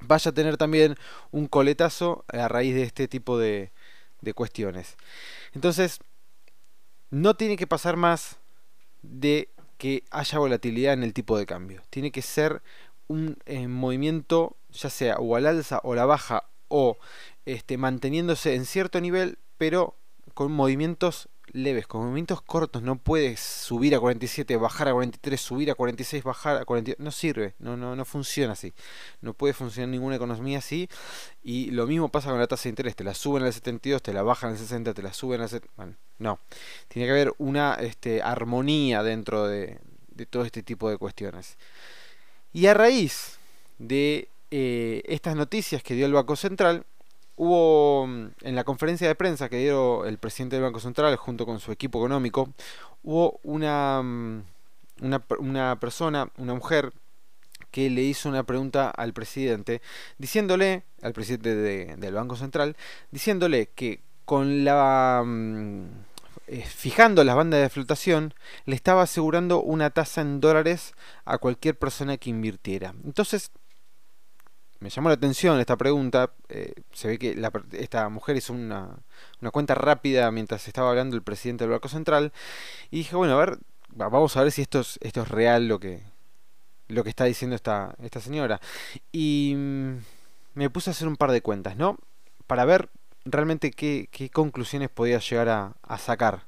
vaya 0.00 0.32
a 0.32 0.34
tener 0.34 0.56
también 0.56 0.96
un 1.30 1.46
coletazo 1.46 2.24
a 2.26 2.48
raíz 2.48 2.74
de 2.74 2.82
este 2.82 3.06
tipo 3.06 3.38
de, 3.38 3.70
de 4.20 4.34
cuestiones 4.34 4.96
entonces 5.54 6.00
no 7.10 7.34
tiene 7.34 7.56
que 7.56 7.68
pasar 7.68 7.96
más 7.96 8.40
de 9.02 9.48
que 9.78 10.02
haya 10.10 10.40
volatilidad 10.40 10.94
en 10.94 11.04
el 11.04 11.12
tipo 11.12 11.38
de 11.38 11.46
cambio 11.46 11.82
tiene 11.88 12.10
que 12.10 12.22
ser 12.22 12.62
un 13.06 13.38
eh, 13.46 13.68
movimiento 13.68 14.56
ya 14.72 14.90
sea 14.90 15.18
o 15.18 15.36
al 15.36 15.46
alza 15.46 15.80
o 15.84 15.94
la 15.94 16.04
baja 16.04 16.48
o 16.72 16.96
este, 17.44 17.76
manteniéndose 17.76 18.54
en 18.54 18.64
cierto 18.64 19.00
nivel, 19.00 19.38
pero 19.58 19.94
con 20.34 20.50
movimientos 20.50 21.28
leves, 21.52 21.86
con 21.86 22.02
movimientos 22.02 22.40
cortos, 22.40 22.82
no 22.82 22.96
puedes 22.96 23.40
subir 23.40 23.94
a 23.94 24.00
47, 24.00 24.56
bajar 24.56 24.88
a 24.88 24.92
43, 24.92 25.38
subir 25.38 25.70
a 25.70 25.74
46, 25.74 26.24
bajar 26.24 26.56
a 26.56 26.64
42. 26.64 26.98
No 26.98 27.10
sirve, 27.10 27.54
no, 27.58 27.76
no, 27.76 27.94
no 27.94 28.04
funciona 28.06 28.54
así. 28.54 28.72
No 29.20 29.34
puede 29.34 29.52
funcionar 29.52 29.90
ninguna 29.90 30.16
economía 30.16 30.58
así. 30.58 30.88
Y 31.42 31.70
lo 31.72 31.86
mismo 31.86 32.08
pasa 32.08 32.30
con 32.30 32.38
la 32.38 32.46
tasa 32.46 32.64
de 32.64 32.70
interés. 32.70 32.96
Te 32.96 33.04
la 33.04 33.12
suben 33.12 33.42
al 33.42 33.52
72, 33.52 34.02
te 34.02 34.14
la 34.14 34.22
bajan 34.22 34.52
al 34.52 34.58
60, 34.58 34.94
te 34.94 35.02
la 35.02 35.12
suben 35.12 35.42
al 35.42 35.48
70. 35.50 35.72
Bueno, 35.76 35.94
no. 36.18 36.38
Tiene 36.88 37.06
que 37.06 37.12
haber 37.12 37.34
una 37.36 37.74
este, 37.74 38.22
armonía 38.22 39.02
dentro 39.02 39.46
de, 39.46 39.78
de 40.08 40.26
todo 40.26 40.44
este 40.44 40.62
tipo 40.62 40.88
de 40.88 40.96
cuestiones. 40.96 41.58
Y 42.54 42.66
a 42.66 42.74
raíz 42.74 43.38
de 43.78 44.28
eh, 44.54 45.02
estas 45.06 45.34
noticias 45.34 45.82
que 45.82 45.94
dio 45.94 46.04
el 46.04 46.12
Banco 46.12 46.36
Central, 46.36 46.84
hubo 47.36 48.06
mm, 48.06 48.26
en 48.42 48.54
la 48.54 48.64
conferencia 48.64 49.08
de 49.08 49.14
prensa 49.14 49.48
que 49.48 49.56
dio 49.56 50.04
el 50.04 50.18
presidente 50.18 50.56
del 50.56 50.64
Banco 50.64 50.78
Central 50.78 51.16
junto 51.16 51.46
con 51.46 51.58
su 51.58 51.72
equipo 51.72 52.00
económico, 52.00 52.50
hubo 53.02 53.40
una, 53.44 54.02
mm, 54.02 54.42
una, 55.38 55.80
persona, 55.80 56.30
una 56.36 56.52
mujer, 56.52 56.92
que 57.70 57.88
le 57.88 58.02
hizo 58.02 58.28
una 58.28 58.42
pregunta 58.42 58.90
al 58.90 59.14
presidente, 59.14 59.80
diciéndole, 60.18 60.82
al 61.00 61.14
presidente 61.14 61.54
del 61.96 62.14
Banco 62.14 62.36
Central, 62.36 62.76
diciéndole 63.10 63.70
que 63.74 64.00
con 64.26 64.64
la... 64.64 65.22
Mm, 65.24 65.86
eh, 66.48 66.62
fijando 66.66 67.24
las 67.24 67.36
bandas 67.36 67.62
de 67.62 67.70
flotación, 67.70 68.34
le 68.66 68.74
estaba 68.74 69.02
asegurando 69.02 69.62
una 69.62 69.88
tasa 69.88 70.20
en 70.20 70.40
dólares 70.40 70.92
a 71.24 71.38
cualquier 71.38 71.78
persona 71.78 72.18
que 72.18 72.28
invirtiera. 72.28 72.94
Entonces, 73.04 73.52
me 74.82 74.90
llamó 74.90 75.08
la 75.08 75.14
atención 75.14 75.60
esta 75.60 75.76
pregunta. 75.76 76.32
Eh, 76.48 76.74
se 76.92 77.08
ve 77.08 77.18
que 77.18 77.40
esta 77.72 78.08
mujer 78.08 78.36
hizo 78.36 78.52
una, 78.52 78.98
una, 79.40 79.50
cuenta 79.52 79.74
rápida 79.74 80.30
mientras 80.32 80.66
estaba 80.66 80.90
hablando 80.90 81.14
el 81.16 81.22
presidente 81.22 81.64
del 81.64 81.70
Banco 81.70 81.88
Central. 81.88 82.32
Y 82.90 82.98
dije, 82.98 83.14
bueno, 83.14 83.34
a 83.34 83.38
ver, 83.38 83.58
vamos 83.90 84.36
a 84.36 84.42
ver 84.42 84.50
si 84.50 84.62
esto 84.62 84.80
es, 84.80 84.98
esto 85.00 85.22
es 85.22 85.28
real 85.28 85.68
lo 85.68 85.78
que, 85.78 86.02
lo 86.88 87.04
que 87.04 87.10
está 87.10 87.24
diciendo 87.24 87.54
esta, 87.54 87.94
esta 88.02 88.20
señora. 88.20 88.60
Y 89.12 89.54
mm, 89.56 89.96
me 90.54 90.70
puse 90.70 90.90
a 90.90 90.92
hacer 90.92 91.06
un 91.06 91.16
par 91.16 91.30
de 91.30 91.42
cuentas, 91.42 91.76
¿no? 91.76 91.96
Para 92.48 92.64
ver 92.64 92.90
realmente 93.24 93.70
qué, 93.70 94.08
qué 94.10 94.30
conclusiones 94.30 94.90
podía 94.90 95.20
llegar 95.20 95.48
a, 95.48 95.76
a 95.82 95.98
sacar. 95.98 96.46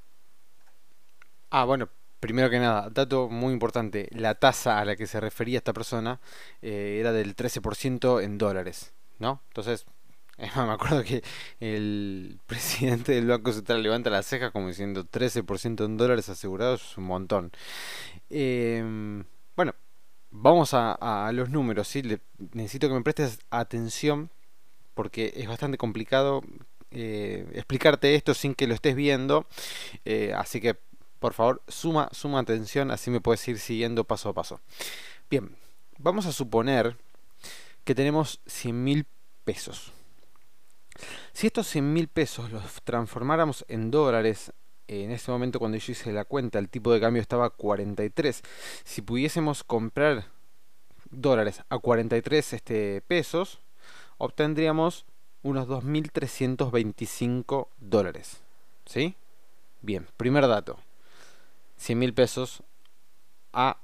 Ah, 1.50 1.64
bueno, 1.64 1.88
Primero 2.25 2.49
que 2.49 2.59
nada, 2.59 2.88
dato 2.88 3.28
muy 3.28 3.52
importante, 3.52 4.09
la 4.12 4.35
tasa 4.35 4.78
a 4.78 4.87
la 4.87 4.97
que 4.97 5.07
se 5.07 5.21
refería 5.21 5.59
esta 5.59 5.75
persona 5.75 6.21
eh, 6.62 6.97
era 6.99 7.12
del 7.12 7.37
13% 7.37 8.23
en 8.23 8.38
dólares, 8.38 8.95
¿no? 9.19 9.43
Entonces, 9.49 9.85
me 10.38 10.73
acuerdo 10.73 11.04
que 11.04 11.23
el 11.61 12.40
presidente 12.47 13.12
del 13.12 13.26
Banco 13.26 13.52
Central 13.52 13.83
levanta 13.83 14.09
la 14.09 14.23
ceja 14.23 14.52
como 14.52 14.69
diciendo 14.69 15.04
13% 15.04 15.85
en 15.85 15.99
dólares 15.99 16.31
asegurados 16.31 16.93
es 16.93 16.97
un 16.97 17.04
montón. 17.04 17.52
Em, 18.31 19.25
bueno, 19.54 19.75
vamos 20.31 20.71
a, 20.73 21.31
los 21.35 21.50
números, 21.50 21.88
¿sí? 21.88 22.02
necesito 22.52 22.88
que 22.88 22.95
me 22.95 23.02
prestes 23.02 23.38
atención 23.50 24.31
porque 24.95 25.35
es 25.37 25.47
bastante 25.47 25.76
complicado 25.76 26.40
eh, 26.90 27.47
explicarte 27.52 28.14
esto 28.14 28.33
sin 28.33 28.54
que 28.54 28.66
lo 28.66 28.73
estés 28.73 28.95
viendo, 28.97 29.47
eh, 30.07 30.33
así 30.35 30.62
que 30.62 30.78
por 31.25 31.33
favor, 31.33 31.62
suma, 31.69 32.11
suma 32.12 32.40
atención, 32.40 32.90
así 32.90 33.11
me 33.11 33.19
puedes 33.19 33.49
ir 33.49 33.59
siguiendo 33.59 34.04
paso 34.04 34.28
a 34.28 34.35
paso. 34.35 34.61
Bien, 35.31 35.57
vamos 35.97 36.26
a 36.26 36.33
suponer 36.33 36.99
que 37.85 37.95
tenemos 37.95 38.43
100 38.45 38.85
mil 38.85 39.07
pesos. 39.43 39.95
Si 41.33 41.47
estos 41.47 41.66
100 41.69 41.95
mil 41.95 42.09
pesos 42.09 42.52
los 42.52 42.83
transformáramos 42.83 43.64
en 43.69 43.90
dólares, 43.90 44.52
en 44.87 45.12
ese 45.12 45.31
momento 45.31 45.59
cuando 45.59 45.78
yo 45.78 45.93
hice 45.93 46.12
la 46.12 46.26
cuenta 46.26 46.59
el 46.59 46.69
tipo 46.69 46.93
de 46.93 47.00
cambio 47.00 47.23
estaba 47.23 47.49
43. 47.49 48.43
Si 48.85 49.00
pudiésemos 49.00 49.64
comprar 49.64 50.26
dólares 51.11 51.62
a 51.71 51.78
43 51.78 52.52
este, 52.52 53.00
pesos, 53.00 53.62
obtendríamos 54.19 55.07
unos 55.43 55.69
2.325 55.69 57.69
dólares. 57.78 58.43
¿Sí? 58.85 59.16
Bien, 59.81 60.07
primer 60.19 60.47
dato. 60.49 60.84
100 61.76 61.99
mil 61.99 62.14
pesos 62.14 62.62
a 63.52 63.81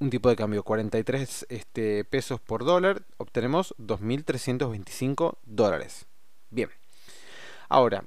un 0.00 0.10
tipo 0.10 0.28
de 0.28 0.36
cambio 0.36 0.62
43 0.62 1.46
este, 1.48 2.04
pesos 2.04 2.40
por 2.40 2.64
dólar, 2.64 3.02
obtenemos 3.16 3.74
2.325 3.78 5.38
dólares. 5.44 6.06
Bien. 6.50 6.70
Ahora, 7.68 8.04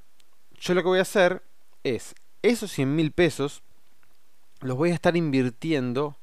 yo 0.59 0.73
lo 0.73 0.81
que 0.81 0.87
voy 0.87 0.99
a 0.99 1.03
hacer 1.03 1.43
es, 1.83 2.15
esos 2.41 2.71
100 2.71 2.95
mil 2.95 3.11
pesos 3.11 3.63
los 4.61 4.77
voy 4.77 4.91
a 4.91 4.93
estar 4.93 5.17
invirtiendo 5.17 6.17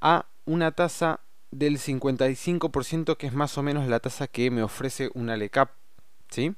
a 0.00 0.26
una 0.44 0.72
tasa 0.72 1.20
del 1.50 1.78
55% 1.78 3.16
que 3.16 3.26
es 3.26 3.32
más 3.32 3.56
o 3.56 3.62
menos 3.62 3.86
la 3.86 4.00
tasa 4.00 4.26
que 4.26 4.50
me 4.50 4.62
ofrece 4.62 5.10
una 5.14 5.36
LECAP. 5.36 5.70
¿sí? 6.28 6.54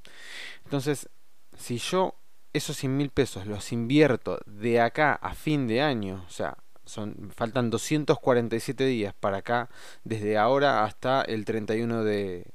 Entonces, 0.65 1.09
si 1.57 1.79
yo 1.79 2.15
esos 2.57 2.77
100 2.77 2.97
mil 2.97 3.11
pesos 3.11 3.47
los 3.47 3.73
invierto 3.73 4.41
de 4.47 4.81
acá 4.81 5.15
a 5.15 5.35
fin 5.35 5.67
de 5.67 5.83
año, 5.83 6.25
o 6.27 6.31
sea, 6.31 6.57
son, 6.85 7.31
faltan 7.35 7.69
247 7.71 8.87
días 8.87 9.15
para 9.19 9.39
acá, 9.39 9.69
desde 10.05 10.39
ahora 10.39 10.85
hasta 10.85 11.23
el 11.23 11.45
31 11.45 12.05
de... 12.05 12.47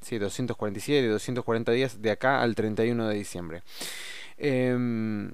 Sí, 0.00 0.18
247, 0.18 1.08
240 1.08 1.72
días 1.72 2.02
de 2.02 2.10
acá 2.10 2.40
al 2.40 2.54
31 2.54 3.08
de 3.08 3.14
diciembre. 3.16 3.62
Em, 4.36 5.32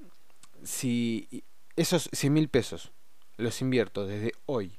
si 0.63 1.43
esos 1.75 2.09
100 2.11 2.33
mil 2.33 2.49
pesos 2.49 2.91
los 3.37 3.61
invierto 3.61 4.07
desde 4.07 4.31
hoy 4.45 4.71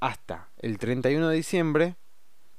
hasta 0.00 0.48
el 0.58 0.78
31 0.78 1.28
de 1.28 1.36
diciembre, 1.36 1.96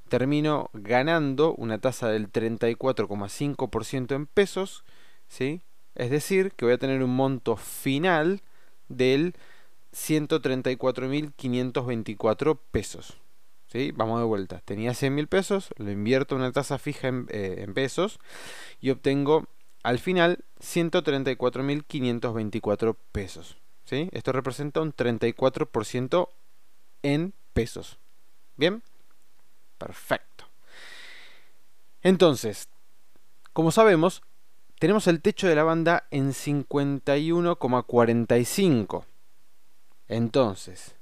termino 0.07 0.69
ganando 0.73 1.53
una 1.55 1.79
tasa 1.79 2.07
del 2.09 2.31
34,5% 2.31 4.15
en 4.15 4.27
pesos 4.27 4.83
¿sí? 5.33 5.61
Es 5.95 6.11
decir, 6.11 6.53
que 6.53 6.65
voy 6.65 6.75
a 6.75 6.77
tener 6.77 7.01
un 7.03 7.15
monto 7.15 7.57
final 7.57 8.41
del 8.87 9.33
134.524 9.93 12.59
pesos. 12.71 13.17
¿Sí? 13.67 13.91
Vamos 13.95 14.19
de 14.19 14.25
vuelta. 14.25 14.61
Tenía 14.63 14.91
100.000 14.91 15.27
pesos, 15.27 15.73
lo 15.77 15.89
invierto 15.89 16.35
en 16.35 16.41
una 16.41 16.51
tasa 16.51 16.77
fija 16.77 17.07
en, 17.07 17.25
eh, 17.29 17.55
en 17.59 17.73
pesos 17.73 18.19
y 18.79 18.91
obtengo 18.91 19.47
al 19.81 19.97
final 19.97 20.45
134.524 20.59 22.95
pesos. 23.11 23.57
¿Sí? 23.85 24.09
Esto 24.11 24.31
representa 24.31 24.81
un 24.81 24.93
34% 24.93 26.29
en 27.01 27.33
pesos. 27.53 27.97
¿Bien? 28.55 28.83
Perfecto. 29.79 30.45
Entonces, 32.03 32.69
como 33.53 33.71
sabemos, 33.71 34.21
tenemos 34.83 35.07
el 35.07 35.21
techo 35.21 35.47
de 35.47 35.55
la 35.55 35.63
banda 35.63 36.07
en 36.11 36.33
51,45. 36.33 39.05
Entonces, 40.09 40.97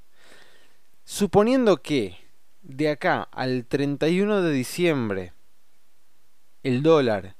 suponiendo 1.04 1.82
que 1.82 2.16
de 2.62 2.90
acá 2.90 3.28
al 3.32 3.66
31 3.66 4.44
de 4.44 4.52
diciembre 4.52 5.34
el 6.62 6.84
dólar 6.84 7.36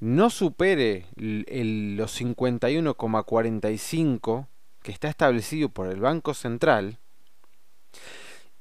no 0.00 0.28
supere 0.28 1.06
los 1.16 2.20
51,45 2.20 4.48
que 4.82 4.92
está 4.92 5.08
establecido 5.08 5.70
por 5.70 5.86
el 5.86 6.00
Banco 6.00 6.34
Central 6.34 6.98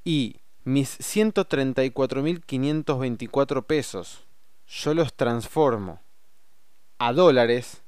y 0.05 0.37
mis 0.63 0.97
134.524 0.99 3.65
pesos 3.65 4.23
yo 4.65 4.93
los 4.93 5.13
transformo 5.13 5.99
a 6.99 7.13
dólares 7.13 7.81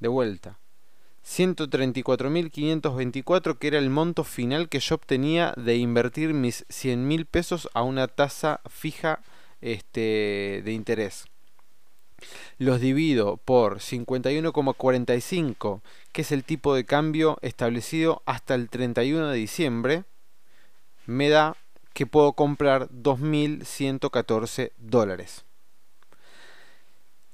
De 0.00 0.08
vuelta. 0.08 0.58
134.524 1.24 3.58
que 3.58 3.68
era 3.68 3.78
el 3.78 3.88
monto 3.88 4.24
final 4.24 4.68
que 4.68 4.80
yo 4.80 4.96
obtenía 4.96 5.54
de 5.56 5.76
invertir 5.76 6.34
mis 6.34 6.66
100.000 6.66 7.24
pesos 7.26 7.70
a 7.72 7.82
una 7.82 8.08
tasa 8.08 8.60
fija 8.68 9.20
este, 9.64 10.62
de 10.64 10.72
interés. 10.72 11.24
Los 12.58 12.80
divido 12.80 13.38
por 13.38 13.80
51,45, 13.80 15.80
que 16.12 16.22
es 16.22 16.30
el 16.30 16.44
tipo 16.44 16.72
de 16.74 16.84
cambio 16.84 17.38
establecido 17.42 18.22
hasta 18.26 18.54
el 18.54 18.68
31 18.68 19.28
de 19.28 19.36
diciembre, 19.36 20.04
me 21.06 21.28
da 21.28 21.56
que 21.94 22.06
puedo 22.06 22.34
comprar 22.34 22.88
2.114 22.90 24.70
dólares. 24.78 25.44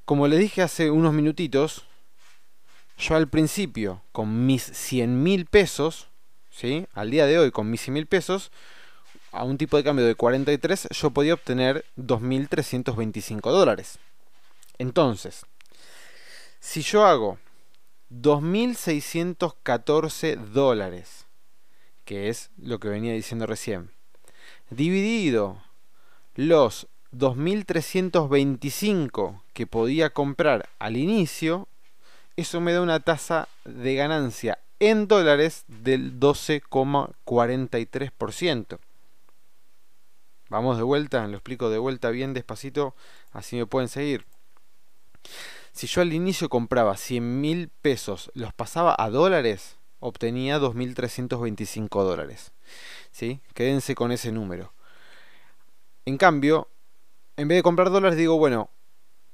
Como 0.04 0.28
les 0.28 0.38
dije 0.38 0.62
hace 0.62 0.90
unos 0.90 1.12
minutitos, 1.12 1.84
yo 2.96 3.16
al 3.16 3.28
principio 3.28 4.02
con 4.12 4.46
mis 4.46 4.62
100 4.62 5.22
mil 5.22 5.44
pesos, 5.46 6.08
¿sí? 6.50 6.86
al 6.94 7.10
día 7.10 7.26
de 7.26 7.38
hoy 7.38 7.50
con 7.50 7.70
mis 7.70 7.82
100 7.82 7.94
mil 7.94 8.06
pesos, 8.06 8.50
a 9.32 9.44
un 9.44 9.58
tipo 9.58 9.76
de 9.76 9.84
cambio 9.84 10.06
de 10.06 10.14
43, 10.14 10.88
yo 10.90 11.10
podía 11.10 11.34
obtener 11.34 11.84
2.325 11.96 13.50
dólares. 13.50 13.98
Entonces, 14.78 15.44
si 16.60 16.80
yo 16.82 17.04
hago 17.06 17.38
2.614 18.10 20.36
dólares, 20.36 21.26
que 22.04 22.28
es 22.28 22.50
lo 22.58 22.78
que 22.80 22.88
venía 22.88 23.12
diciendo 23.12 23.46
recién, 23.46 23.92
dividido 24.70 25.62
los 26.34 26.88
2.325 27.12 29.42
que 29.52 29.66
podía 29.66 30.10
comprar 30.10 30.68
al 30.78 30.96
inicio, 30.96 31.66
eso 32.36 32.60
me 32.60 32.72
da 32.72 32.82
una 32.82 33.00
tasa 33.00 33.48
de 33.64 33.94
ganancia 33.94 34.58
en 34.78 35.08
dólares 35.08 35.64
del 35.68 36.18
12,43%. 36.18 38.78
Vamos 40.50 40.76
de 40.76 40.82
vuelta, 40.82 41.26
lo 41.28 41.36
explico 41.36 41.70
de 41.70 41.78
vuelta 41.78 42.10
bien 42.10 42.34
despacito, 42.34 42.94
así 43.30 43.56
me 43.56 43.66
pueden 43.66 43.88
seguir. 43.88 44.26
Si 45.72 45.86
yo 45.86 46.02
al 46.02 46.12
inicio 46.12 46.48
compraba 46.48 46.96
100 46.96 47.40
mil 47.40 47.68
pesos, 47.68 48.32
los 48.34 48.52
pasaba 48.52 48.96
a 48.98 49.10
dólares, 49.10 49.76
obtenía 50.00 50.58
2.325 50.58 52.02
dólares. 52.02 52.52
¿Sí? 53.12 53.40
Quédense 53.54 53.94
con 53.94 54.10
ese 54.10 54.32
número. 54.32 54.72
En 56.04 56.18
cambio, 56.18 56.68
en 57.36 57.46
vez 57.46 57.56
de 57.56 57.62
comprar 57.62 57.90
dólares, 57.90 58.18
digo, 58.18 58.36
bueno, 58.36 58.70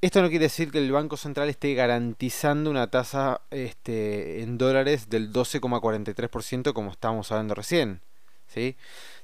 esto 0.00 0.22
no 0.22 0.28
quiere 0.28 0.44
decir 0.44 0.70
que 0.70 0.78
el 0.78 0.92
Banco 0.92 1.16
Central 1.16 1.48
esté 1.48 1.74
garantizando 1.74 2.70
una 2.70 2.90
tasa 2.90 3.42
este, 3.50 4.42
en 4.42 4.58
dólares 4.58 5.10
del 5.10 5.32
12,43% 5.32 6.72
como 6.72 6.92
estábamos 6.92 7.30
hablando 7.32 7.54
recién. 7.54 8.00
¿Sí? 8.52 8.76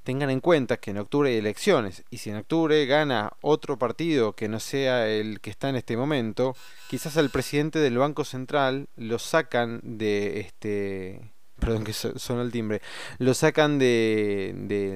tengan 0.06 0.30
en 0.30 0.40
cuenta 0.40 0.76
que 0.76 0.92
en 0.92 0.98
octubre 0.98 1.30
hay 1.30 1.38
elecciones 1.38 2.04
y 2.10 2.18
si 2.18 2.30
en 2.30 2.36
octubre 2.36 2.86
gana 2.86 3.32
otro 3.40 3.76
partido 3.76 4.34
que 4.34 4.48
no 4.48 4.60
sea 4.60 5.08
el 5.08 5.40
que 5.40 5.50
está 5.50 5.68
en 5.68 5.74
este 5.74 5.96
momento, 5.96 6.54
quizás 6.88 7.16
al 7.16 7.28
presidente 7.30 7.80
del 7.80 7.98
Banco 7.98 8.24
Central 8.24 8.88
lo 8.96 9.18
sacan 9.18 9.80
de 9.82 10.38
este 10.38 11.32
perdón 11.58 11.82
que 11.82 11.92
sonó 11.92 12.42
el 12.42 12.52
timbre, 12.52 12.82
lo 13.18 13.34
sacan 13.34 13.80
de, 13.80 14.54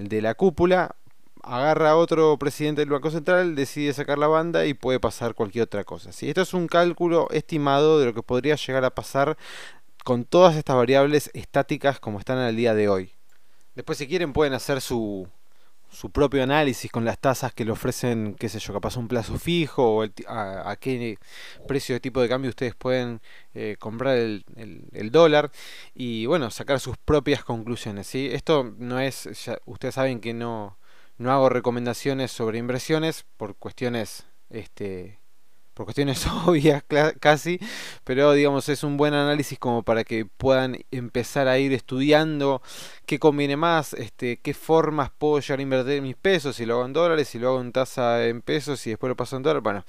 de, 0.09 0.23
la 0.23 0.35
cúpula, 0.35 0.95
agarra 1.43 1.91
a 1.91 1.97
otro 1.97 2.39
presidente 2.39 2.83
del 2.83 2.91
Banco 2.91 3.11
Central, 3.11 3.57
decide 3.57 3.93
sacar 3.93 4.19
la 4.19 4.29
banda 4.29 4.67
y 4.67 4.75
puede 4.75 5.01
pasar 5.01 5.35
cualquier 5.35 5.65
otra 5.65 5.83
cosa. 5.83 6.11
Esto 6.11 6.43
es 6.43 6.55
un 6.55 6.69
cálculo 6.69 7.29
estimado 7.33 7.99
de 7.99 8.07
lo 8.07 8.15
que 8.15 8.23
podría 8.23 8.55
llegar 8.55 8.85
a 8.85 8.95
pasar 8.95 9.37
con 10.05 10.25
todas 10.25 10.55
estas 10.55 10.77
variables 10.77 11.31
estáticas 11.35 11.99
como 11.99 12.21
están 12.21 12.39
al 12.39 12.55
día 12.55 12.75
de 12.75 12.89
hoy. 12.89 13.13
Después 13.81 13.97
si 13.97 14.07
quieren 14.07 14.35
pueden 14.35 14.53
hacer 14.53 14.83
su, 14.83 15.27
su 15.91 16.11
propio 16.11 16.43
análisis 16.43 16.93
con 16.93 17.07
las 17.07 17.19
tasas 17.19 17.55
que 17.55 17.65
le 17.65 17.71
ofrecen, 17.71 18.37
qué 18.39 18.51
sé 18.51 18.59
yo, 18.59 18.75
capaz 18.75 18.99
un 18.99 19.09
plazo 19.09 19.39
fijo 19.39 20.03
o 20.03 20.07
a, 20.29 20.77
qué 20.79 21.17
precio 21.67 21.95
de 21.95 22.01
tipo 22.01 22.21
de 22.21 22.29
cambio 22.29 22.51
ustedes 22.51 22.75
pueden 22.75 23.23
eh, 23.55 23.77
comprar 23.79 24.19
el, 24.19 24.45
el, 24.93 25.11
dólar 25.11 25.51
y 25.95 26.27
bueno, 26.27 26.51
sacar 26.51 26.79
sus 26.79 26.99
propias 26.99 27.43
conclusiones. 27.43 28.07
¿sí? 28.07 28.29
Esto 28.31 28.75
no 28.77 29.01
es, 29.01 29.27
ustedes 29.65 29.95
saben 29.95 30.21
que 30.21 30.35
no, 30.35 30.77
no 31.17 31.33
hago 31.33 31.49
recomendaciones 31.49 32.31
sobre 32.31 32.59
inversiones 32.59 33.25
por 33.39 33.57
cuestiones 33.57 34.27
este, 34.51 35.20
por 35.75 35.87
cuestiones 35.87 36.27
obvias 36.47 36.83
casi, 37.21 37.59
pero 38.05 38.33
digamos 38.33 38.69
es 38.69 38.83
un 38.83 38.97
buen 38.97 39.15
análisis 39.15 39.59
como 39.59 39.83
para 39.83 40.05
que 40.05 40.25
puedan 40.27 40.79
empezar 40.91 41.49
a 41.49 41.59
ir 41.59 41.73
estudiando 41.73 42.63
qué 43.07 43.19
conviene 43.19 43.57
más, 43.57 43.95
este, 43.95 44.39
qué 44.39 44.55
formas 44.55 45.11
puedo 45.17 45.41
llegar 45.41 45.59
a 45.59 45.63
invertir 45.63 46.03
mis 46.03 46.17
pesos, 46.17 46.57
si 46.57 46.67
lo 46.67 46.75
hago 46.75 46.87
en 46.87 46.93
dólares, 46.93 47.29
si 47.29 47.39
lo 47.39 47.49
hago 47.49 47.61
en 47.61 47.73
tasa 47.73 48.27
en 48.27 48.43
pesos 48.43 48.87
y 48.87 48.91
después 48.91 49.09
lo 49.09 49.17
paso 49.17 49.37
en 49.37 49.43
dólares, 49.43 49.63
bueno, 49.63 49.85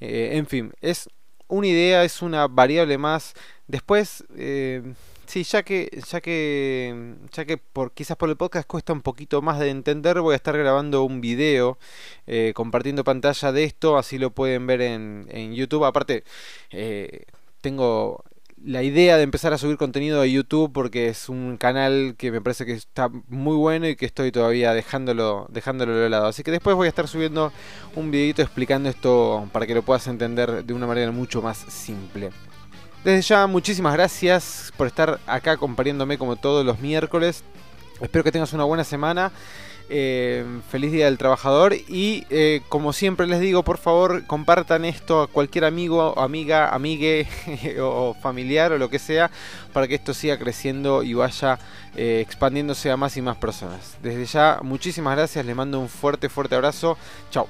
eh, 0.00 0.30
en 0.32 0.46
fin, 0.46 0.72
es 0.80 1.08
una 1.48 1.66
idea, 1.66 2.04
es 2.04 2.22
una 2.22 2.46
variable 2.48 2.98
más. 2.98 3.34
Después, 3.66 4.24
eh, 4.36 4.82
Sí, 5.26 5.42
ya 5.44 5.62
que, 5.62 5.90
ya 6.10 6.20
que, 6.20 7.14
ya 7.32 7.44
que 7.44 7.56
por, 7.58 7.92
quizás 7.92 8.16
por 8.16 8.28
el 8.28 8.36
podcast 8.36 8.68
cuesta 8.68 8.92
un 8.92 9.02
poquito 9.02 9.42
más 9.42 9.58
de 9.58 9.70
entender, 9.70 10.20
voy 10.20 10.34
a 10.34 10.36
estar 10.36 10.56
grabando 10.56 11.02
un 11.04 11.20
video 11.20 11.78
eh, 12.26 12.52
compartiendo 12.54 13.04
pantalla 13.04 13.50
de 13.52 13.64
esto, 13.64 13.96
así 13.98 14.18
lo 14.18 14.30
pueden 14.30 14.66
ver 14.66 14.80
en, 14.82 15.26
en 15.30 15.54
YouTube. 15.54 15.84
Aparte, 15.84 16.24
eh, 16.70 17.24
tengo 17.60 18.22
la 18.64 18.82
idea 18.82 19.16
de 19.16 19.22
empezar 19.24 19.52
a 19.52 19.58
subir 19.58 19.76
contenido 19.76 20.20
a 20.20 20.26
YouTube 20.26 20.72
porque 20.72 21.08
es 21.08 21.28
un 21.28 21.56
canal 21.58 22.14
que 22.16 22.30
me 22.32 22.40
parece 22.40 22.64
que 22.64 22.72
está 22.72 23.08
muy 23.28 23.56
bueno 23.56 23.88
y 23.88 23.96
que 23.96 24.06
estoy 24.06 24.32
todavía 24.32 24.72
dejándolo, 24.72 25.46
dejándolo 25.50 25.94
de 25.96 26.08
lado. 26.10 26.26
Así 26.26 26.42
que 26.42 26.50
después 26.50 26.74
voy 26.74 26.86
a 26.86 26.88
estar 26.88 27.08
subiendo 27.08 27.52
un 27.94 28.10
videito 28.10 28.42
explicando 28.42 28.88
esto 28.88 29.48
para 29.52 29.66
que 29.66 29.74
lo 29.74 29.82
puedas 29.82 30.06
entender 30.06 30.64
de 30.64 30.72
una 30.74 30.86
manera 30.86 31.10
mucho 31.12 31.42
más 31.42 31.58
simple. 31.58 32.30
Desde 33.04 33.20
ya, 33.20 33.46
muchísimas 33.46 33.92
gracias 33.92 34.72
por 34.78 34.86
estar 34.86 35.20
acá 35.26 35.52
acompañándome 35.52 36.16
como 36.16 36.36
todos 36.36 36.64
los 36.64 36.80
miércoles. 36.80 37.44
Espero 38.00 38.24
que 38.24 38.32
tengas 38.32 38.54
una 38.54 38.64
buena 38.64 38.82
semana. 38.82 39.30
Eh, 39.90 40.42
feliz 40.70 40.90
Día 40.90 41.04
del 41.04 41.18
Trabajador 41.18 41.74
y 41.74 42.24
eh, 42.30 42.62
como 42.70 42.94
siempre 42.94 43.26
les 43.26 43.40
digo, 43.40 43.62
por 43.62 43.76
favor 43.76 44.24
compartan 44.26 44.86
esto 44.86 45.20
a 45.20 45.26
cualquier 45.26 45.66
amigo, 45.66 46.18
amiga, 46.18 46.70
amigue 46.70 47.28
o 47.82 48.14
familiar 48.14 48.72
o 48.72 48.78
lo 48.78 48.88
que 48.88 48.98
sea 48.98 49.30
para 49.74 49.86
que 49.86 49.96
esto 49.96 50.14
siga 50.14 50.38
creciendo 50.38 51.02
y 51.02 51.12
vaya 51.12 51.58
eh, 51.96 52.20
expandiéndose 52.26 52.90
a 52.90 52.96
más 52.96 53.18
y 53.18 53.22
más 53.22 53.36
personas. 53.36 53.98
Desde 54.02 54.24
ya, 54.24 54.60
muchísimas 54.62 55.14
gracias, 55.16 55.44
les 55.44 55.54
mando 55.54 55.78
un 55.78 55.90
fuerte, 55.90 56.30
fuerte 56.30 56.54
abrazo. 56.54 56.96
Chao. 57.30 57.46